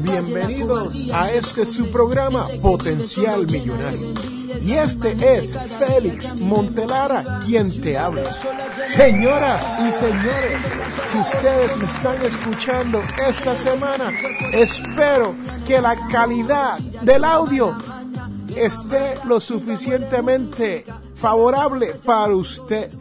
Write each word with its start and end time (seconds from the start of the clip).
Bienvenidos 0.00 0.96
a 1.12 1.30
este 1.30 1.64
su 1.64 1.92
programa 1.92 2.44
Potencial 2.60 3.46
Millonario. 3.46 4.14
Y 4.60 4.72
este 4.72 5.38
es 5.38 5.52
Félix 5.78 6.40
Montelara 6.40 7.38
quien 7.44 7.80
te 7.80 7.96
habla. 7.96 8.32
Señoras 8.88 9.64
y 9.88 9.92
señores, 9.92 10.60
si 11.12 11.18
ustedes 11.18 11.76
me 11.76 11.84
están 11.84 12.20
escuchando 12.26 13.00
esta 13.28 13.56
semana, 13.56 14.10
espero 14.52 15.36
que 15.64 15.80
la 15.80 16.08
calidad 16.08 16.78
del 16.78 17.22
audio 17.24 17.78
esté 18.56 19.18
lo 19.24 19.38
suficientemente 19.38 20.84
favorable 21.14 21.94
para 22.04 22.34
usted. 22.34 22.92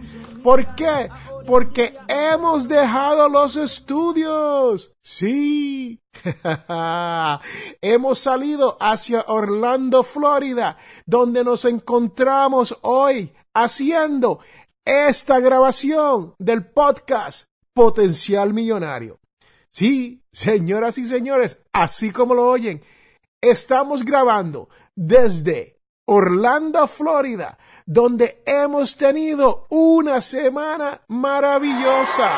¿Por 0.44 0.76
qué? 0.76 1.10
Porque 1.52 1.94
hemos 2.08 2.70
dejado 2.70 3.28
los 3.28 3.58
estudios. 3.58 4.94
Sí. 5.04 6.00
hemos 7.82 8.20
salido 8.20 8.78
hacia 8.80 9.26
Orlando, 9.28 10.02
Florida, 10.04 10.78
donde 11.06 11.44
nos 11.44 11.66
encontramos 11.66 12.78
hoy 12.84 13.34
haciendo 13.54 14.40
esta 14.86 15.42
grabación 15.42 16.36
del 16.40 16.72
podcast 16.72 17.48
Potencial 17.74 18.54
Millonario. 18.54 19.20
Sí, 19.74 20.24
señoras 20.32 20.98
y 21.00 21.06
señores, 21.06 21.62
así 21.74 22.12
como 22.12 22.34
lo 22.34 22.48
oyen, 22.48 22.82
estamos 23.42 24.06
grabando 24.06 24.70
desde 24.96 25.81
Orlando, 26.14 26.88
Florida, 26.88 27.58
donde 27.86 28.42
hemos 28.46 28.98
tenido 28.98 29.66
una 29.70 30.20
semana 30.20 31.00
maravillosa. 31.08 32.30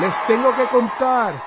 Les 0.00 0.26
tengo 0.26 0.56
que 0.56 0.66
contar 0.66 1.40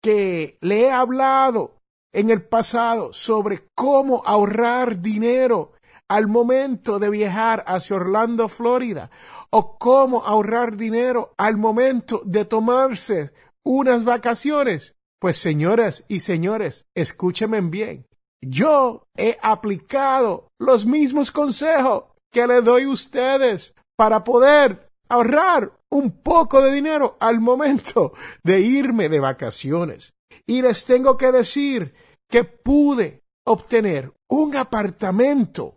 que 0.00 0.58
le 0.60 0.82
he 0.82 0.92
hablado 0.92 1.80
en 2.12 2.30
el 2.30 2.42
pasado 2.42 3.12
sobre 3.12 3.66
cómo 3.74 4.22
ahorrar 4.24 5.00
dinero 5.00 5.72
al 6.06 6.28
momento 6.28 7.00
de 7.00 7.10
viajar 7.10 7.64
hacia 7.66 7.96
Orlando, 7.96 8.48
Florida, 8.48 9.10
o 9.50 9.76
cómo 9.76 10.24
ahorrar 10.24 10.76
dinero 10.76 11.34
al 11.36 11.56
momento 11.56 12.22
de 12.24 12.44
tomarse 12.44 13.32
unas 13.64 14.04
vacaciones. 14.04 14.94
Pues 15.18 15.36
señoras 15.36 16.04
y 16.06 16.20
señores, 16.20 16.86
escúchenme 16.94 17.60
bien. 17.60 18.06
Yo 18.48 19.06
he 19.16 19.38
aplicado 19.42 20.48
los 20.58 20.86
mismos 20.86 21.30
consejos 21.30 22.04
que 22.32 22.46
le 22.46 22.60
doy 22.60 22.84
a 22.84 22.88
ustedes 22.88 23.74
para 23.96 24.24
poder 24.24 24.90
ahorrar 25.08 25.72
un 25.90 26.10
poco 26.10 26.60
de 26.60 26.72
dinero 26.72 27.16
al 27.20 27.40
momento 27.40 28.12
de 28.42 28.60
irme 28.60 29.08
de 29.08 29.20
vacaciones. 29.20 30.12
Y 30.46 30.62
les 30.62 30.84
tengo 30.84 31.16
que 31.16 31.30
decir 31.30 31.94
que 32.28 32.44
pude 32.44 33.22
obtener 33.46 34.12
un 34.28 34.56
apartamento 34.56 35.76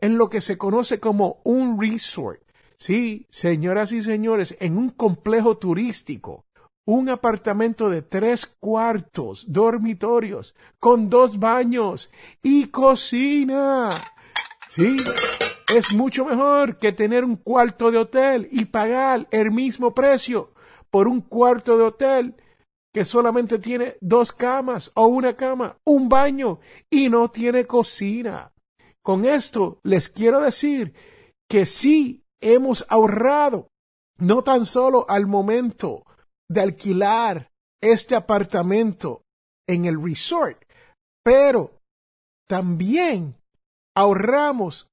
en 0.00 0.18
lo 0.18 0.28
que 0.28 0.40
se 0.40 0.58
conoce 0.58 1.00
como 1.00 1.40
un 1.44 1.80
resort. 1.80 2.42
Sí, 2.78 3.26
señoras 3.30 3.92
y 3.92 4.02
señores, 4.02 4.56
en 4.60 4.76
un 4.76 4.90
complejo 4.90 5.56
turístico 5.56 6.44
un 6.86 7.08
apartamento 7.08 7.88
de 7.88 8.02
tres 8.02 8.46
cuartos, 8.46 9.44
dormitorios, 9.48 10.54
con 10.78 11.08
dos 11.08 11.38
baños 11.38 12.10
y 12.42 12.66
cocina. 12.66 13.90
Sí, 14.68 14.96
es 15.74 15.94
mucho 15.94 16.24
mejor 16.24 16.78
que 16.78 16.92
tener 16.92 17.24
un 17.24 17.36
cuarto 17.36 17.90
de 17.90 17.98
hotel 17.98 18.48
y 18.50 18.66
pagar 18.66 19.26
el 19.30 19.50
mismo 19.50 19.94
precio 19.94 20.52
por 20.90 21.08
un 21.08 21.20
cuarto 21.20 21.78
de 21.78 21.84
hotel 21.84 22.34
que 22.92 23.04
solamente 23.04 23.58
tiene 23.58 23.96
dos 24.00 24.32
camas 24.32 24.92
o 24.94 25.06
una 25.06 25.34
cama, 25.34 25.78
un 25.84 26.08
baño 26.08 26.60
y 26.90 27.08
no 27.08 27.30
tiene 27.30 27.64
cocina. 27.66 28.52
Con 29.02 29.24
esto 29.24 29.80
les 29.82 30.08
quiero 30.08 30.40
decir 30.40 30.94
que 31.48 31.66
sí 31.66 32.24
hemos 32.40 32.86
ahorrado, 32.88 33.68
no 34.18 34.44
tan 34.44 34.64
solo 34.64 35.06
al 35.08 35.26
momento 35.26 36.04
de 36.48 36.60
alquilar 36.60 37.50
este 37.82 38.14
apartamento 38.14 39.22
en 39.66 39.84
el 39.84 40.02
resort, 40.02 40.62
pero 41.22 41.80
también 42.46 43.36
ahorramos 43.96 44.88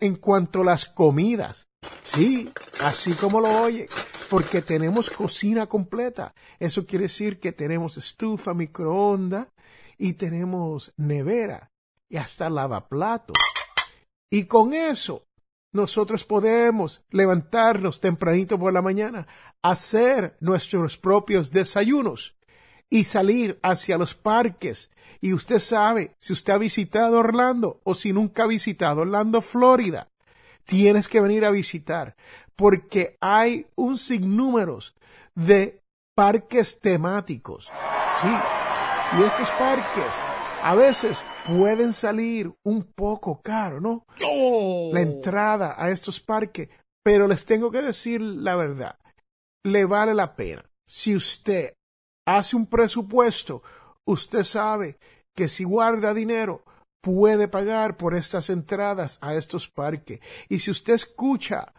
en 0.00 0.16
cuanto 0.16 0.62
a 0.62 0.64
las 0.64 0.86
comidas. 0.86 1.66
Sí, 2.04 2.52
así 2.80 3.12
como 3.14 3.40
lo 3.40 3.62
oye, 3.62 3.88
porque 4.28 4.62
tenemos 4.62 5.10
cocina 5.10 5.66
completa. 5.66 6.34
Eso 6.58 6.86
quiere 6.86 7.04
decir 7.04 7.38
que 7.38 7.52
tenemos 7.52 7.96
estufa, 7.96 8.54
microondas 8.54 9.48
y 9.98 10.14
tenemos 10.14 10.92
nevera 10.96 11.70
y 12.08 12.16
hasta 12.16 12.50
lavaplatos. 12.50 13.36
Y 14.30 14.44
con 14.46 14.72
eso 14.74 15.24
nosotros 15.72 16.24
podemos 16.24 17.04
levantarnos 17.10 18.00
tempranito 18.00 18.58
por 18.58 18.72
la 18.72 18.82
mañana, 18.82 19.26
hacer 19.62 20.36
nuestros 20.40 20.96
propios 20.98 21.50
desayunos 21.50 22.34
y 22.90 23.04
salir 23.04 23.58
hacia 23.62 23.98
los 23.98 24.14
parques. 24.14 24.90
Y 25.20 25.32
usted 25.32 25.60
sabe, 25.60 26.14
si 26.18 26.32
usted 26.32 26.52
ha 26.52 26.58
visitado 26.58 27.18
Orlando 27.18 27.80
o 27.84 27.94
si 27.94 28.12
nunca 28.12 28.44
ha 28.44 28.46
visitado 28.46 29.02
Orlando, 29.02 29.40
Florida, 29.40 30.08
tienes 30.64 31.08
que 31.08 31.20
venir 31.20 31.44
a 31.44 31.50
visitar 31.50 32.16
porque 32.56 33.16
hay 33.20 33.66
un 33.74 33.96
sinnúmero 33.96 34.78
de 35.34 35.80
parques 36.14 36.80
temáticos. 36.80 37.72
Sí, 38.20 38.28
y 39.18 39.22
estos 39.22 39.50
parques 39.52 40.31
a 40.62 40.74
veces 40.74 41.24
pueden 41.46 41.92
salir 41.92 42.52
un 42.64 42.84
poco 42.84 43.42
caro, 43.42 43.80
¿no? 43.80 44.06
La 44.92 45.00
entrada 45.00 45.74
a 45.76 45.90
estos 45.90 46.20
parques, 46.20 46.68
pero 47.04 47.26
les 47.26 47.44
tengo 47.44 47.70
que 47.70 47.82
decir 47.82 48.20
la 48.20 48.54
verdad, 48.54 48.98
le 49.64 49.84
vale 49.84 50.14
la 50.14 50.36
pena. 50.36 50.64
Si 50.86 51.16
usted 51.16 51.74
hace 52.26 52.56
un 52.56 52.66
presupuesto, 52.66 53.62
usted 54.06 54.44
sabe 54.44 54.98
que 55.34 55.48
si 55.48 55.64
guarda 55.64 56.14
dinero, 56.14 56.64
puede 57.02 57.48
pagar 57.48 57.96
por 57.96 58.14
estas 58.14 58.48
entradas 58.48 59.18
a 59.20 59.34
estos 59.34 59.68
parques. 59.68 60.20
Y 60.48 60.60
si 60.60 60.70
usted 60.70 60.94
escucha 60.94 61.72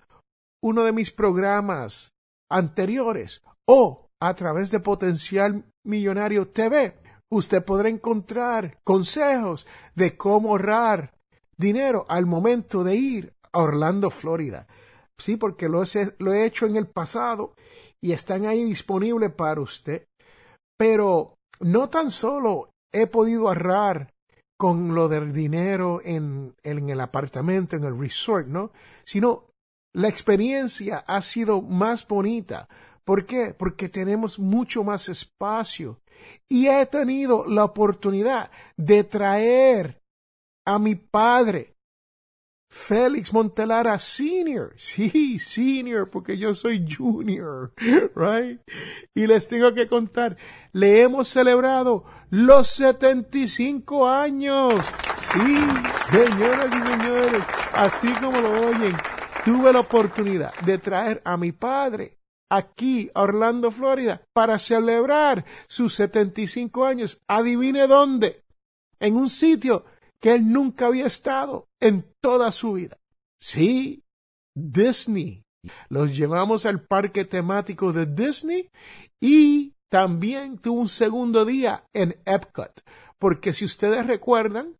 uno 0.61 0.83
de 0.83 0.91
mis 0.91 1.11
programas 1.11 2.11
anteriores 2.51 3.43
o 3.65 4.09
a 4.19 4.33
través 4.33 4.71
de 4.71 4.79
Potencial 4.81 5.63
Millonario 5.85 6.49
TV, 6.49 6.97
usted 7.31 7.63
podrá 7.63 7.89
encontrar 7.89 8.79
consejos 8.83 9.67
de 9.95 10.15
cómo 10.17 10.49
ahorrar 10.49 11.13
dinero 11.57 12.05
al 12.09 12.25
momento 12.25 12.83
de 12.83 12.95
ir 12.95 13.33
a 13.51 13.59
Orlando, 13.59 14.09
Florida. 14.09 14.67
Sí, 15.17 15.37
porque 15.37 15.69
lo 15.69 15.83
he, 15.83 16.45
hecho 16.45 16.65
en 16.65 16.75
el 16.75 16.87
pasado 16.87 17.55
y 18.01 18.11
están 18.11 18.45
ahí 18.45 18.63
disponibles 18.63 19.31
para 19.31 19.61
usted. 19.61 20.05
Pero 20.77 21.35
no 21.59 21.89
tan 21.89 22.09
solo 22.09 22.71
he 22.91 23.07
podido 23.07 23.47
ahorrar 23.47 24.11
con 24.57 24.95
lo 24.95 25.07
del 25.07 25.33
dinero 25.33 26.01
en, 26.03 26.55
en 26.63 26.89
el 26.89 26.99
apartamento, 26.99 27.75
en 27.75 27.83
el 27.83 27.99
resort, 27.99 28.47
¿no? 28.47 28.71
Sino 29.05 29.49
la 29.93 30.07
experiencia 30.07 31.03
ha 31.05 31.21
sido 31.21 31.61
más 31.61 32.07
bonita 32.07 32.67
¿Por 33.05 33.25
qué? 33.25 33.53
Porque 33.53 33.89
tenemos 33.89 34.39
mucho 34.39 34.83
más 34.83 35.09
espacio. 35.09 35.99
Y 36.49 36.67
he 36.67 36.85
tenido 36.85 37.45
la 37.47 37.65
oportunidad 37.65 38.51
de 38.77 39.03
traer 39.03 40.01
a 40.65 40.79
mi 40.79 40.95
padre, 40.95 41.75
Félix 42.69 43.31
Montelara 43.31 43.99
Senior. 43.99 44.73
Sí, 44.77 45.37
Senior, 45.39 46.09
porque 46.09 46.37
yo 46.37 46.55
soy 46.55 46.85
Junior, 46.89 47.73
right? 48.15 48.59
Y 49.13 49.27
les 49.27 49.47
tengo 49.47 49.73
que 49.73 49.87
contar, 49.87 50.37
le 50.71 51.03
hemos 51.03 51.27
celebrado 51.27 52.03
los 52.29 52.69
75 52.71 54.09
años. 54.09 54.73
Sí, 55.19 55.57
señoras 56.11 56.67
y 56.67 56.87
señores, 56.91 57.43
así 57.73 58.11
como 58.13 58.41
lo 58.41 58.69
oyen, 58.69 58.95
tuve 59.45 59.71
la 59.71 59.81
oportunidad 59.81 60.53
de 60.61 60.77
traer 60.79 61.21
a 61.25 61.37
mi 61.37 61.51
padre 61.51 62.22
aquí 62.55 63.09
a 63.15 63.23
Orlando, 63.23 63.71
Florida, 63.71 64.21
para 64.33 64.59
celebrar 64.59 65.45
sus 65.67 65.95
75 65.95 66.85
años. 66.85 67.19
Adivine 67.27 67.87
dónde. 67.87 68.43
En 68.99 69.15
un 69.15 69.29
sitio 69.29 69.85
que 70.21 70.35
él 70.35 70.51
nunca 70.51 70.87
había 70.87 71.07
estado 71.07 71.67
en 71.79 72.05
toda 72.21 72.51
su 72.51 72.73
vida. 72.73 72.97
Sí, 73.41 74.03
Disney. 74.55 75.43
Los 75.89 76.15
llevamos 76.15 76.65
al 76.65 76.85
parque 76.85 77.25
temático 77.25 77.91
de 77.91 78.05
Disney 78.05 78.69
y 79.19 79.73
también 79.89 80.57
tuvo 80.57 80.81
un 80.81 80.89
segundo 80.89 81.45
día 81.45 81.85
en 81.93 82.17
Epcot. 82.25 82.83
Porque 83.17 83.53
si 83.53 83.65
ustedes 83.65 84.05
recuerdan, 84.05 84.77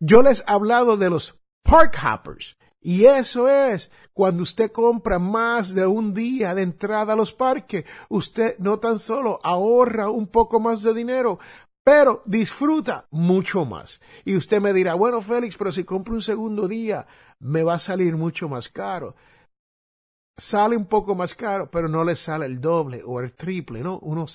yo 0.00 0.22
les 0.22 0.40
he 0.40 0.44
hablado 0.46 0.96
de 0.96 1.10
los 1.10 1.38
Park 1.62 1.96
Hoppers. 2.04 2.56
Y 2.80 3.06
eso 3.06 3.48
es 3.48 3.90
cuando 4.12 4.42
usted 4.42 4.70
compra 4.70 5.18
más 5.18 5.74
de 5.74 5.86
un 5.86 6.14
día 6.14 6.54
de 6.54 6.62
entrada 6.62 7.14
a 7.14 7.16
los 7.16 7.32
parques, 7.32 7.84
usted 8.08 8.56
no 8.58 8.78
tan 8.78 8.98
solo 8.98 9.40
ahorra 9.42 10.08
un 10.08 10.28
poco 10.28 10.60
más 10.60 10.82
de 10.82 10.94
dinero, 10.94 11.38
pero 11.86 12.22
disfruta 12.26 13.06
mucho 13.10 13.64
más. 13.64 14.00
Y 14.24 14.36
usted 14.36 14.60
me 14.60 14.72
dirá, 14.72 14.94
bueno, 14.94 15.20
Félix, 15.20 15.56
pero 15.56 15.70
si 15.70 15.84
compro 15.84 16.14
un 16.14 16.22
segundo 16.22 16.66
día, 16.66 17.06
me 17.38 17.62
va 17.62 17.74
a 17.74 17.78
salir 17.78 18.16
mucho 18.16 18.48
más 18.48 18.68
caro. 18.68 19.14
Sale 20.36 20.76
un 20.76 20.86
poco 20.86 21.14
más 21.14 21.34
caro, 21.34 21.70
pero 21.70 21.88
no 21.88 22.02
le 22.02 22.16
sale 22.16 22.46
el 22.46 22.60
doble 22.60 23.02
o 23.06 23.20
el 23.20 23.32
triple, 23.34 23.82
¿no? 23.82 23.98
Uno, 24.00 24.26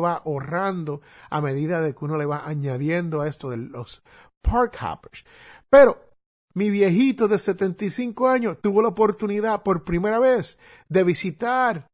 va 0.00 0.16
ahorrando 0.16 1.00
a 1.30 1.40
medida 1.40 1.80
de 1.80 1.94
que 1.94 2.04
uno 2.04 2.16
le 2.16 2.26
va 2.26 2.46
añadiendo 2.46 3.20
a 3.20 3.28
esto 3.28 3.50
de 3.50 3.56
los 3.56 4.02
park 4.42 4.76
hoppers. 4.82 5.24
Pero 5.70 6.11
mi 6.54 6.70
viejito 6.70 7.28
de 7.28 7.38
75 7.38 8.28
años 8.28 8.58
tuvo 8.60 8.82
la 8.82 8.88
oportunidad 8.88 9.62
por 9.62 9.84
primera 9.84 10.18
vez 10.18 10.58
de 10.88 11.04
visitar 11.04 11.88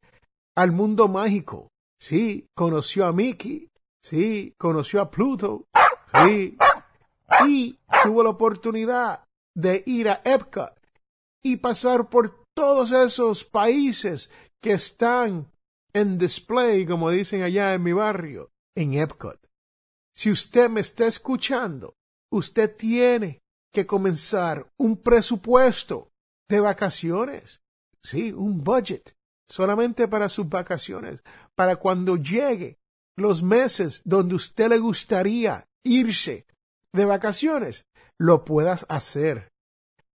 al 0.55 0.71
mundo 0.71 1.07
mágico. 1.07 1.69
Sí, 2.01 2.47
conoció 2.55 3.05
a 3.05 3.13
Mickey, 3.13 3.69
Sí, 4.01 4.53
conoció 4.57 5.01
a 5.01 5.11
Pluto. 5.11 5.65
Sí. 6.13 6.57
Y 7.47 7.79
tuvo 8.03 8.23
la 8.23 8.29
oportunidad 8.29 9.23
de 9.55 9.83
ir 9.85 10.09
a 10.09 10.21
Epcot 10.23 10.73
y 11.43 11.57
pasar 11.57 12.09
por 12.09 12.43
todos 12.55 12.91
esos 12.91 13.45
países 13.45 14.31
que 14.61 14.73
están 14.73 15.51
en 15.93 16.17
display, 16.17 16.85
como 16.85 17.09
dicen 17.11 17.43
allá 17.43 17.73
en 17.73 17.83
mi 17.83 17.93
barrio, 17.93 18.49
en 18.75 18.95
Epcot. 18.95 19.39
Si 20.15 20.31
usted 20.31 20.69
me 20.69 20.81
está 20.81 21.07
escuchando, 21.07 21.93
usted 22.31 22.75
tiene 22.75 23.39
que 23.73 23.85
comenzar 23.85 24.71
un 24.77 24.97
presupuesto 24.97 26.11
de 26.49 26.59
vacaciones. 26.59 27.61
Sí, 28.03 28.31
un 28.31 28.63
budget 28.63 29.15
solamente 29.49 30.07
para 30.07 30.29
sus 30.29 30.47
vacaciones, 30.47 31.23
para 31.55 31.77
cuando 31.77 32.15
llegue 32.17 32.79
los 33.17 33.43
meses 33.43 34.01
donde 34.05 34.35
usted 34.35 34.69
le 34.69 34.77
gustaría 34.77 35.67
irse 35.83 36.45
de 36.93 37.05
vacaciones, 37.05 37.85
lo 38.17 38.45
puedas 38.45 38.85
hacer. 38.89 39.51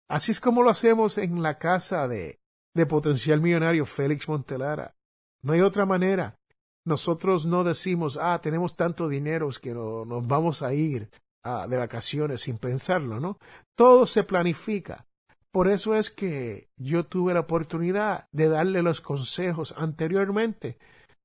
Así 0.08 0.32
es 0.32 0.40
como 0.40 0.62
lo 0.62 0.70
hacemos 0.70 1.18
en 1.18 1.42
la 1.42 1.58
casa 1.58 2.06
de, 2.06 2.40
de 2.74 2.86
potencial 2.86 3.40
millonario 3.40 3.86
Félix 3.86 4.28
Montelara. 4.28 4.94
No 5.42 5.54
hay 5.54 5.60
otra 5.60 5.86
manera. 5.86 6.38
Nosotros 6.84 7.46
no 7.46 7.64
decimos, 7.64 8.18
ah, 8.20 8.40
tenemos 8.42 8.76
tanto 8.76 9.08
dinero 9.08 9.48
que 9.60 9.72
nos 9.72 10.26
vamos 10.26 10.62
a 10.62 10.74
ir 10.74 11.10
ah, 11.44 11.66
de 11.68 11.76
vacaciones 11.76 12.42
sin 12.42 12.58
pensarlo, 12.58 13.20
¿no? 13.20 13.38
Todo 13.76 14.06
se 14.06 14.24
planifica. 14.24 15.06
Por 15.52 15.68
eso 15.68 15.94
es 15.94 16.10
que 16.10 16.68
yo 16.76 17.04
tuve 17.04 17.34
la 17.34 17.40
oportunidad 17.40 18.26
de 18.32 18.48
darle 18.48 18.82
los 18.82 19.00
consejos 19.00 19.74
anteriormente 19.76 20.78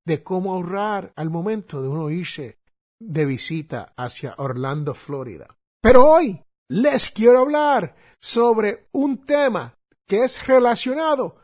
de 0.05 0.23
cómo 0.23 0.53
ahorrar 0.53 1.13
al 1.15 1.29
momento 1.29 1.81
de 1.81 1.87
uno 1.87 2.09
irse 2.09 2.59
de 2.99 3.25
visita 3.25 3.93
hacia 3.95 4.35
Orlando, 4.37 4.93
Florida. 4.93 5.47
Pero 5.81 6.05
hoy 6.05 6.41
les 6.69 7.09
quiero 7.09 7.39
hablar 7.39 7.95
sobre 8.21 8.87
un 8.91 9.25
tema 9.25 9.75
que 10.07 10.23
es 10.23 10.47
relacionado 10.47 11.37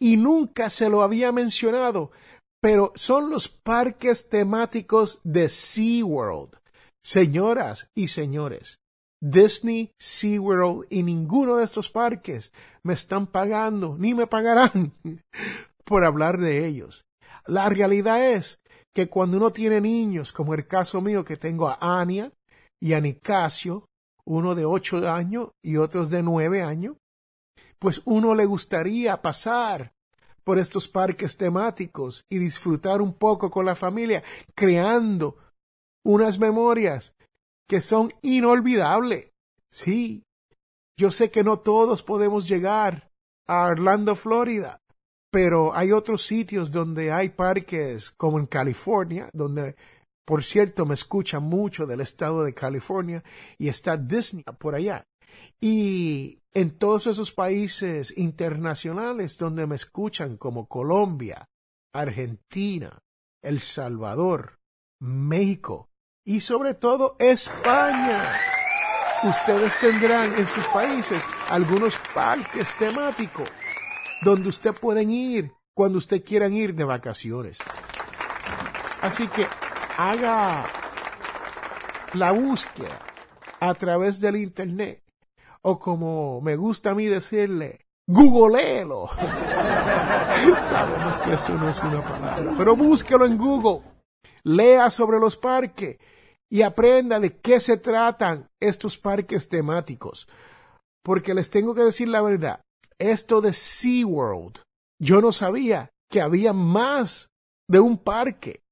y 0.00 0.16
nunca 0.16 0.70
se 0.70 0.88
lo 0.88 1.02
había 1.02 1.32
mencionado, 1.32 2.10
pero 2.60 2.92
son 2.94 3.30
los 3.30 3.48
parques 3.48 4.28
temáticos 4.28 5.20
de 5.24 5.48
SeaWorld. 5.48 6.59
Señoras 7.02 7.90
y 7.94 8.08
señores, 8.08 8.78
Disney, 9.22 9.92
SeaWorld 9.98 10.86
y 10.90 11.02
ninguno 11.02 11.56
de 11.56 11.64
estos 11.64 11.90
parques 11.90 12.52
me 12.82 12.94
están 12.94 13.26
pagando 13.26 13.96
ni 13.98 14.14
me 14.14 14.26
pagarán 14.26 14.92
por 15.84 16.04
hablar 16.04 16.38
de 16.38 16.66
ellos. 16.66 17.04
La 17.46 17.68
realidad 17.68 18.32
es 18.32 18.60
que 18.94 19.08
cuando 19.08 19.36
uno 19.36 19.50
tiene 19.50 19.80
niños, 19.80 20.32
como 20.32 20.54
el 20.54 20.66
caso 20.66 21.00
mío 21.00 21.24
que 21.24 21.36
tengo 21.36 21.68
a 21.68 21.78
Ania 21.80 22.32
y 22.80 22.92
a 22.92 23.00
Nicasio, 23.00 23.86
uno 24.24 24.54
de 24.54 24.64
ocho 24.64 25.08
años 25.08 25.50
y 25.62 25.76
otros 25.76 26.10
de 26.10 26.22
nueve 26.22 26.62
años, 26.62 26.96
pues 27.78 28.02
uno 28.04 28.34
le 28.34 28.44
gustaría 28.44 29.20
pasar 29.22 29.92
por 30.44 30.58
estos 30.58 30.88
parques 30.88 31.36
temáticos 31.36 32.24
y 32.30 32.38
disfrutar 32.38 33.00
un 33.00 33.14
poco 33.14 33.50
con 33.50 33.66
la 33.66 33.74
familia, 33.74 34.22
creando 34.54 35.36
unas 36.04 36.38
memorias 36.38 37.14
que 37.68 37.80
son 37.80 38.12
inolvidables. 38.22 39.30
Sí, 39.70 40.24
yo 40.98 41.10
sé 41.10 41.30
que 41.30 41.44
no 41.44 41.60
todos 41.60 42.02
podemos 42.02 42.48
llegar 42.48 43.10
a 43.46 43.66
Orlando, 43.66 44.16
Florida, 44.16 44.80
pero 45.30 45.74
hay 45.74 45.92
otros 45.92 46.22
sitios 46.26 46.72
donde 46.72 47.12
hay 47.12 47.30
parques, 47.30 48.10
como 48.10 48.38
en 48.38 48.46
California, 48.46 49.30
donde, 49.32 49.76
por 50.24 50.42
cierto, 50.42 50.84
me 50.84 50.94
escuchan 50.94 51.44
mucho 51.44 51.86
del 51.86 52.00
estado 52.00 52.42
de 52.42 52.54
California 52.54 53.22
y 53.58 53.68
está 53.68 53.96
Disney 53.96 54.44
por 54.58 54.74
allá. 54.74 55.06
Y 55.60 56.40
en 56.52 56.76
todos 56.76 57.06
esos 57.06 57.32
países 57.32 58.16
internacionales 58.18 59.38
donde 59.38 59.66
me 59.66 59.76
escuchan, 59.76 60.36
como 60.36 60.66
Colombia, 60.66 61.46
Argentina, 61.94 62.98
El 63.42 63.60
Salvador, 63.60 64.58
México 65.00 65.89
y 66.24 66.40
sobre 66.40 66.74
todo 66.74 67.16
España. 67.18 68.22
Ustedes 69.22 69.78
tendrán 69.78 70.34
en 70.36 70.48
sus 70.48 70.64
países 70.68 71.24
algunos 71.50 71.96
parques 72.14 72.74
temáticos 72.76 73.50
donde 74.22 74.48
usted 74.48 74.74
pueden 74.74 75.10
ir 75.10 75.52
cuando 75.74 75.98
usted 75.98 76.24
quiera 76.24 76.48
ir 76.48 76.74
de 76.74 76.84
vacaciones. 76.84 77.58
Así 79.02 79.28
que 79.28 79.46
haga 79.96 80.64
la 82.14 82.32
búsqueda 82.32 82.98
a 83.60 83.74
través 83.74 84.20
del 84.20 84.36
internet 84.36 85.02
o 85.62 85.78
como 85.78 86.40
me 86.40 86.56
gusta 86.56 86.90
a 86.90 86.94
mí 86.94 87.06
decirle, 87.06 87.86
googleelo. 88.06 89.08
Sabemos 90.60 91.18
que 91.20 91.34
eso 91.34 91.54
no 91.54 91.68
es 91.68 91.80
una 91.80 92.02
palabra, 92.02 92.54
pero 92.56 92.76
búsquelo 92.76 93.26
en 93.26 93.36
Google. 93.36 93.82
Lea 94.42 94.90
sobre 94.90 95.18
los 95.18 95.36
parques 95.36 95.98
y 96.50 96.62
aprenda 96.62 97.20
de 97.20 97.36
qué 97.36 97.60
se 97.60 97.76
tratan 97.76 98.48
estos 98.60 98.98
parques 98.98 99.48
temáticos. 99.48 100.28
Porque 101.02 101.34
les 101.34 101.48
tengo 101.50 101.74
que 101.74 101.82
decir 101.82 102.08
la 102.08 102.22
verdad, 102.22 102.60
esto 102.98 103.40
de 103.40 103.52
SeaWorld. 103.52 104.60
Yo 105.00 105.20
no 105.20 105.32
sabía 105.32 105.90
que 106.10 106.20
había 106.20 106.52
más 106.52 107.28
de 107.68 107.80
un 107.80 107.96
parque. 107.96 108.62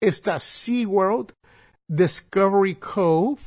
Está 0.00 0.40
SeaWorld, 0.40 1.32
Discovery 1.88 2.76
Cove, 2.76 3.40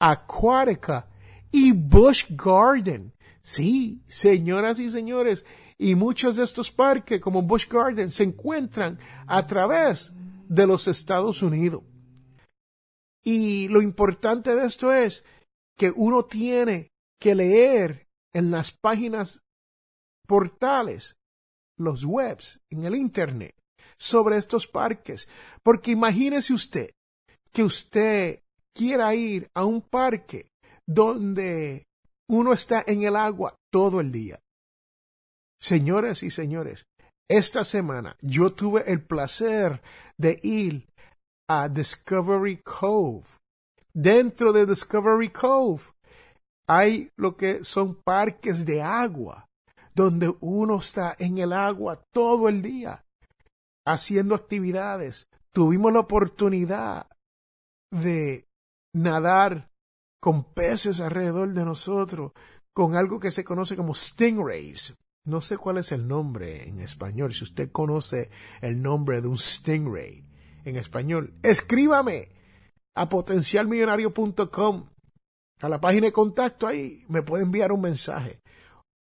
Aquatica 0.00 1.08
y 1.50 1.72
Busch 1.72 2.26
Garden. 2.30 3.12
Sí, 3.42 4.02
señoras 4.06 4.78
y 4.78 4.88
señores, 4.88 5.44
y 5.76 5.96
muchos 5.96 6.36
de 6.36 6.44
estos 6.44 6.70
parques 6.70 7.20
como 7.20 7.42
Busch 7.42 7.68
Garden 7.68 8.10
se 8.10 8.22
encuentran 8.22 8.98
a 9.26 9.46
través 9.46 10.12
de 10.52 10.66
los 10.66 10.86
Estados 10.86 11.40
Unidos. 11.42 11.82
Y 13.24 13.68
lo 13.68 13.80
importante 13.80 14.54
de 14.54 14.66
esto 14.66 14.92
es 14.92 15.24
que 15.78 15.90
uno 15.94 16.26
tiene 16.26 16.90
que 17.18 17.34
leer 17.34 18.08
en 18.34 18.50
las 18.50 18.70
páginas 18.70 19.40
portales, 20.26 21.16
los 21.78 22.04
webs, 22.04 22.60
en 22.68 22.84
el 22.84 22.96
Internet, 22.96 23.54
sobre 23.96 24.36
estos 24.36 24.66
parques, 24.66 25.26
porque 25.62 25.92
imagínese 25.92 26.52
usted 26.52 26.90
que 27.50 27.62
usted 27.62 28.42
quiera 28.74 29.14
ir 29.14 29.50
a 29.54 29.64
un 29.64 29.80
parque 29.80 30.50
donde 30.86 31.86
uno 32.28 32.52
está 32.52 32.84
en 32.86 33.04
el 33.04 33.16
agua 33.16 33.56
todo 33.70 34.00
el 34.00 34.12
día. 34.12 34.38
Señoras 35.58 36.22
y 36.22 36.30
señores, 36.30 36.84
esta 37.36 37.64
semana 37.64 38.16
yo 38.20 38.52
tuve 38.52 38.84
el 38.92 39.02
placer 39.02 39.80
de 40.18 40.38
ir 40.42 40.86
a 41.48 41.68
Discovery 41.68 42.58
Cove. 42.58 43.24
Dentro 43.94 44.52
de 44.52 44.66
Discovery 44.66 45.30
Cove 45.30 45.82
hay 46.68 47.10
lo 47.16 47.36
que 47.36 47.64
son 47.64 47.94
parques 47.94 48.64
de 48.66 48.82
agua, 48.82 49.48
donde 49.94 50.34
uno 50.40 50.78
está 50.80 51.16
en 51.18 51.38
el 51.38 51.52
agua 51.52 52.02
todo 52.12 52.48
el 52.48 52.60
día 52.60 53.02
haciendo 53.86 54.34
actividades. 54.34 55.26
Tuvimos 55.54 55.92
la 55.92 56.00
oportunidad 56.00 57.06
de 57.90 58.46
nadar 58.94 59.70
con 60.20 60.44
peces 60.44 61.00
alrededor 61.00 61.52
de 61.54 61.64
nosotros, 61.64 62.32
con 62.74 62.94
algo 62.94 63.18
que 63.18 63.30
se 63.30 63.42
conoce 63.42 63.74
como 63.74 63.94
stingrays. 63.94 64.94
No 65.24 65.40
sé 65.40 65.56
cuál 65.56 65.78
es 65.78 65.92
el 65.92 66.08
nombre 66.08 66.68
en 66.68 66.80
español. 66.80 67.32
Si 67.32 67.44
usted 67.44 67.70
conoce 67.70 68.28
el 68.60 68.82
nombre 68.82 69.20
de 69.20 69.28
un 69.28 69.38
stingray 69.38 70.24
en 70.64 70.74
español, 70.76 71.34
escríbame 71.42 72.30
a 72.96 73.08
potencialmillonario.com, 73.08 74.88
a 75.60 75.68
la 75.68 75.80
página 75.80 76.06
de 76.06 76.12
contacto 76.12 76.66
ahí, 76.66 77.04
me 77.08 77.22
puede 77.22 77.44
enviar 77.44 77.70
un 77.70 77.82
mensaje. 77.82 78.40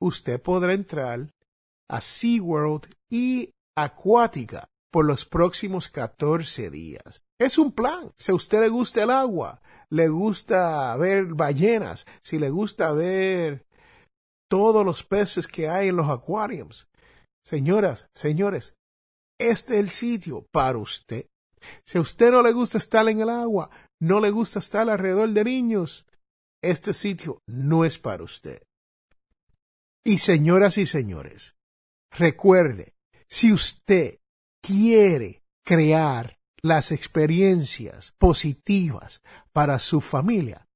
usted 0.00 0.40
podrá 0.40 0.72
entrar 0.72 1.30
a 1.88 2.00
SeaWorld 2.00 2.94
y 3.10 3.52
Acuática 3.76 4.68
por 4.90 5.04
los 5.04 5.24
próximos 5.24 5.88
14 5.88 6.70
días. 6.70 7.22
Es 7.38 7.58
un 7.58 7.72
plan. 7.72 8.12
Si 8.16 8.32
a 8.32 8.34
usted 8.34 8.60
le 8.60 8.68
gusta 8.68 9.02
el 9.02 9.10
agua, 9.10 9.60
le 9.90 10.08
gusta 10.08 10.96
ver 10.96 11.26
ballenas, 11.26 12.06
si 12.22 12.38
le 12.38 12.50
gusta 12.50 12.92
ver 12.92 13.66
todos 14.48 14.84
los 14.84 15.04
peces 15.04 15.46
que 15.46 15.68
hay 15.68 15.88
en 15.88 15.96
los 15.96 16.08
acuarios. 16.08 16.88
Señoras, 17.48 18.06
señores, 18.14 18.76
este 19.40 19.74
es 19.74 19.80
el 19.80 19.88
sitio 19.88 20.46
para 20.52 20.76
usted. 20.76 21.28
Si 21.86 21.96
a 21.96 22.02
usted 22.02 22.30
no 22.30 22.42
le 22.42 22.52
gusta 22.52 22.76
estar 22.76 23.08
en 23.08 23.20
el 23.20 23.30
agua, 23.30 23.70
no 23.98 24.20
le 24.20 24.28
gusta 24.30 24.58
estar 24.58 24.90
alrededor 24.90 25.30
de 25.30 25.44
niños, 25.44 26.04
este 26.62 26.92
sitio 26.92 27.40
no 27.46 27.86
es 27.86 27.98
para 27.98 28.22
usted. 28.22 28.62
Y 30.04 30.18
señoras 30.18 30.76
y 30.76 30.84
señores, 30.84 31.56
recuerde, 32.10 32.92
si 33.30 33.50
usted 33.50 34.18
quiere 34.62 35.42
crear 35.64 36.38
las 36.60 36.92
experiencias 36.92 38.12
positivas 38.18 39.22
para 39.54 39.78
su 39.78 40.02
familia, 40.02 40.68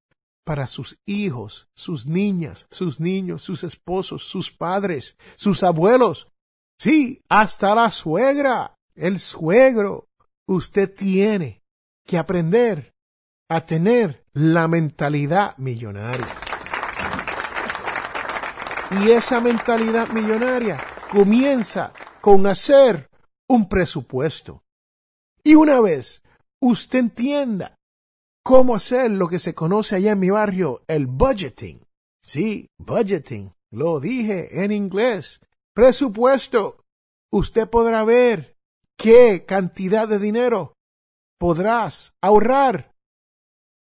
para 0.43 0.67
sus 0.67 0.97
hijos, 1.05 1.69
sus 1.77 2.07
niñas, 2.07 2.67
sus 2.71 2.99
niños, 2.99 3.43
sus 3.43 3.63
esposos, 3.63 4.23
sus 4.23 4.51
padres, 4.51 5.19
sus 5.37 5.63
abuelos, 5.63 6.32
sí, 6.83 7.23
hasta 7.29 7.77
la 7.77 7.93
suegra, 7.93 8.75
el 8.97 9.21
suegro, 9.21 10.09
usted 10.49 10.93
tiene 10.93 11.63
que 12.05 12.19
aprender 12.19 12.93
a 13.49 13.61
tener 13.61 14.25
la 14.33 14.67
mentalidad 14.67 15.57
millonaria. 15.59 16.27
Y 19.01 19.13
esa 19.13 19.41
mentalidad 19.41 20.09
millonaria 20.09 20.85
comienza 21.13 21.93
con 22.21 22.49
hacer 22.49 23.09
un 23.49 23.69
presupuesto. 23.69 24.65
Y 25.45 25.55
una 25.55 25.81
vez 25.81 26.25
usted 26.61 26.99
entienda 26.99 27.77
cómo 28.43 28.75
hacer 28.75 29.13
lo 29.13 29.29
que 29.29 29.39
se 29.39 29.55
conoce 29.55 29.95
allá 29.95 30.13
en 30.13 30.19
mi 30.19 30.31
barrio, 30.31 30.83
el 30.89 31.07
budgeting. 31.07 31.81
Sí, 32.27 32.67
budgeting, 32.79 33.53
lo 33.71 34.01
dije 34.01 34.65
en 34.65 34.73
inglés. 34.73 35.41
Presupuesto. 35.75 36.85
Usted 37.33 37.69
podrá 37.69 38.05
ver 38.05 38.57
qué 38.99 39.45
cantidad 39.47 40.07
de 40.07 40.19
dinero 40.19 40.75
podrás 41.39 42.15
ahorrar 42.21 42.95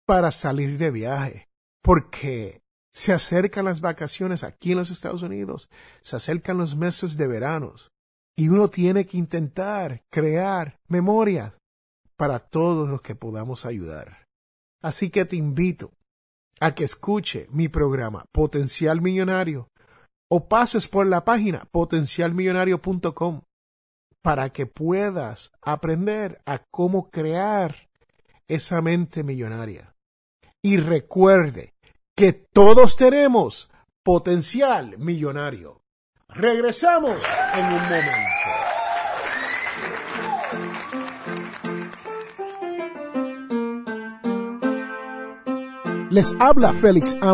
para 0.06 0.32
salir 0.32 0.78
de 0.78 0.92
viaje. 0.92 1.48
Porque 1.84 2.62
se 2.94 3.14
acercan 3.14 3.66
las 3.66 3.82
vacaciones 3.82 4.44
aquí 4.44 4.72
en 4.72 4.80
los 4.80 4.90
Estados 4.90 5.22
Unidos, 5.22 5.70
se 6.02 6.16
acercan 6.16 6.58
los 6.58 6.76
meses 6.76 7.18
de 7.18 7.28
verano 7.28 7.76
y 8.36 8.50
uno 8.50 8.70
tiene 8.70 9.06
que 9.06 9.18
intentar 9.18 10.04
crear 10.10 10.80
memorias 10.88 11.58
para 12.18 12.40
todos 12.40 12.90
los 12.90 13.02
que 13.02 13.16
podamos 13.16 13.66
ayudar. 13.66 14.26
Así 14.82 15.10
que 15.10 15.26
te 15.26 15.36
invito 15.36 15.92
a 16.60 16.74
que 16.74 16.86
escuche 16.86 17.48
mi 17.52 17.68
programa 17.68 18.26
Potencial 18.32 19.02
Millonario 19.02 19.68
o 20.30 20.48
pases 20.48 20.88
por 20.88 21.08
la 21.08 21.24
página 21.24 21.66
potencialmillonario.com 21.72 23.42
para 24.22 24.50
que 24.50 24.66
puedas 24.66 25.52
aprender 25.62 26.42
a 26.46 26.60
cómo 26.72 27.10
crear 27.12 27.88
esa 28.48 28.82
mente 28.82 29.24
millonaria. 29.24 29.94
Y 30.64 30.78
recuerde 30.78 31.76
que 32.16 32.34
todos 32.34 32.96
tenemos 32.96 33.70
potencial 34.04 34.98
millonario. 34.98 35.82
Regresamos 36.28 37.18
en 37.56 37.66
un 37.66 37.84
momento. 37.84 38.76
Les 46.10 46.34
habla 46.40 46.74
Félix 46.74 47.18
A. 47.22 47.34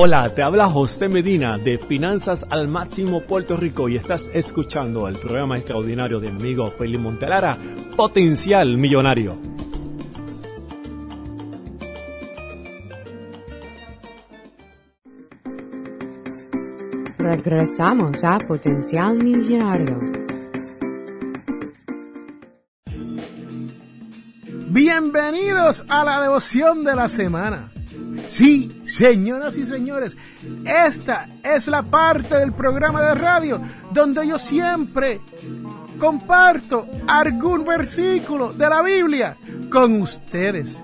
Hola, 0.00 0.28
te 0.28 0.44
habla 0.44 0.70
José 0.70 1.08
Medina 1.08 1.58
de 1.58 1.76
Finanzas 1.76 2.46
al 2.50 2.68
Máximo 2.68 3.20
Puerto 3.22 3.56
Rico 3.56 3.88
y 3.88 3.96
estás 3.96 4.30
escuchando 4.32 5.08
el 5.08 5.16
programa 5.16 5.56
extraordinario 5.56 6.20
de 6.20 6.30
mi 6.30 6.40
amigo 6.40 6.66
Felipe 6.68 7.02
Montelara, 7.02 7.58
Potencial 7.96 8.78
Millonario. 8.78 9.36
Regresamos 17.18 18.22
a 18.22 18.38
Potencial 18.38 19.16
Millonario. 19.16 19.98
Bienvenidos 24.68 25.84
a 25.88 26.04
la 26.04 26.22
devoción 26.22 26.84
de 26.84 26.94
la 26.94 27.08
semana. 27.08 27.72
Sí, 28.28 28.77
señoras 28.88 29.56
y 29.56 29.66
señores, 29.66 30.16
esta 30.64 31.28
es 31.42 31.68
la 31.68 31.82
parte 31.82 32.36
del 32.36 32.52
programa 32.52 33.02
de 33.02 33.14
radio 33.14 33.60
donde 33.92 34.26
yo 34.26 34.38
siempre 34.38 35.20
comparto 35.98 36.88
algún 37.06 37.64
versículo 37.64 38.52
de 38.52 38.68
la 38.68 38.82
Biblia 38.82 39.36
con 39.70 40.00
ustedes. 40.00 40.80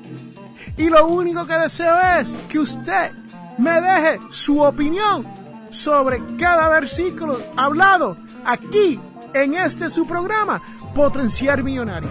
Y 0.77 0.91
lo 0.91 1.07
único 1.07 1.47
que 1.47 1.55
deseo 1.55 1.97
es 2.21 2.33
que 2.49 2.59
usted 2.59 3.13
me 3.59 3.81
deje 3.81 4.21
su 4.31 4.61
opinión 4.61 5.25
sobre 5.71 6.23
cada 6.39 6.69
versículo 6.69 7.41
hablado 7.57 8.17
aquí 8.45 8.99
en 9.33 9.55
este 9.55 9.91
su 9.91 10.07
programa, 10.07 10.61
Potenciar 10.95 11.63
Millonario. 11.63 12.09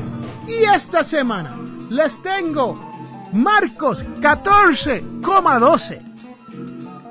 Y 0.48 0.64
esta 0.66 1.04
semana 1.04 1.58
les 1.90 2.22
tengo 2.22 2.93
Marcos 3.34 4.06
14,12. 4.22 6.00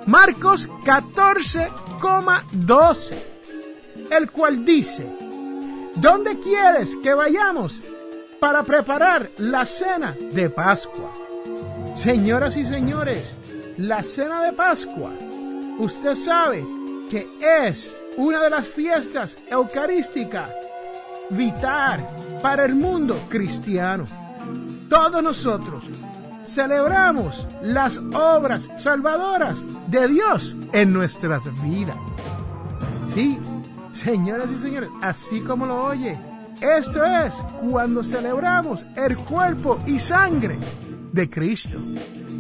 Marcos 0.07 0.69
14,12. 0.85 3.15
El 4.09 4.31
cual 4.31 4.65
dice, 4.65 5.05
¿dónde 5.97 6.39
quieres 6.39 6.95
que 7.03 7.13
vayamos 7.13 7.81
para 8.39 8.63
preparar 8.63 9.31
la 9.39 9.67
cena 9.67 10.15
de 10.33 10.49
Pascua? 10.49 11.11
Señoras 11.97 12.57
y 12.57 12.65
señores, 12.67 13.35
la 13.79 14.05
cena 14.05 14.45
de 14.45 14.53
Pascua, 14.53 15.11
usted 15.79 16.15
sabe 16.15 16.65
que 17.11 17.27
es 17.41 17.97
una 18.17 18.41
de 18.41 18.51
las 18.51 18.69
fiestas 18.69 19.39
eucarísticas 19.51 20.49
vital 21.31 22.07
para 22.41 22.65
el 22.65 22.77
mundo 22.77 23.19
cristiano. 23.29 24.07
Todos 24.89 25.21
nosotros 25.23 25.85
celebramos 26.45 27.47
las 27.63 27.99
obras 27.99 28.69
salvadoras 28.77 29.65
de 29.89 30.09
Dios 30.09 30.57
en 30.73 30.93
nuestras 30.93 31.43
vidas. 31.63 31.97
Sí, 33.07 33.39
señoras 33.93 34.51
y 34.51 34.59
señores, 34.59 34.91
así 35.03 35.41
como 35.41 35.67
lo 35.67 35.85
oye, 35.85 36.17
esto 36.61 37.05
es 37.05 37.35
cuando 37.61 38.05
celebramos 38.05 38.87
el 38.97 39.17
cuerpo 39.17 39.79
y 39.87 39.99
sangre 39.99 40.57
de 41.13 41.29
Cristo, 41.29 41.79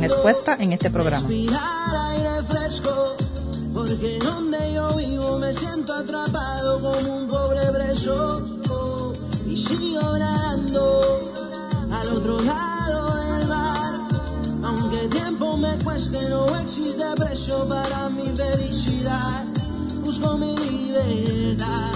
expuesta 0.00 0.56
en 0.58 0.72
este 0.72 0.90
programa. 0.90 1.28
Porque 3.74 4.18
donde 4.18 4.74
yo 4.74 4.94
vivo 4.96 5.38
me 5.38 5.52
siento 5.54 5.94
atrapado 5.94 6.80
como 6.80 7.16
un 7.16 7.26
pobre 7.26 7.66
preso 7.72 8.42
y 9.46 9.56
sigo 9.56 10.00
orando 10.00 11.32
al 11.90 12.08
otro 12.16 12.40
lado 12.42 13.16
del 13.16 13.46
mar. 13.48 14.08
Aunque 14.62 15.08
tiempo 15.08 15.56
me 15.56 15.76
cueste, 15.78 16.28
no 16.28 16.58
existe 16.60 17.04
precio 17.16 17.68
para 17.68 18.08
mi 18.08 18.34
felicidad. 18.36 19.44
Busco 20.04 20.36
mi 20.36 20.56
libertad, 20.56 21.92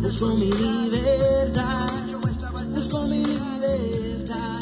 busco 0.00 0.26
mi 0.34 0.50
libertad, 0.52 1.90
busco 2.74 3.02
mi 3.02 3.24
libertad. 3.24 4.53